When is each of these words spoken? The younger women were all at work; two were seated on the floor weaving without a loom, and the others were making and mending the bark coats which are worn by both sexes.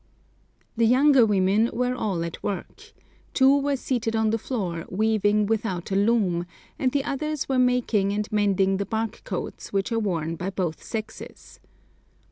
The 0.77 0.87
younger 0.87 1.27
women 1.27 1.69
were 1.71 1.93
all 1.93 2.25
at 2.25 2.41
work; 2.41 2.91
two 3.35 3.55
were 3.59 3.75
seated 3.77 4.15
on 4.15 4.31
the 4.31 4.39
floor 4.39 4.85
weaving 4.89 5.45
without 5.45 5.91
a 5.91 5.95
loom, 5.95 6.47
and 6.79 6.91
the 6.91 7.03
others 7.03 7.47
were 7.47 7.59
making 7.59 8.11
and 8.11 8.27
mending 8.31 8.77
the 8.77 8.85
bark 8.87 9.21
coats 9.25 9.71
which 9.71 9.91
are 9.91 9.99
worn 9.99 10.37
by 10.37 10.49
both 10.49 10.81
sexes. 10.81 11.59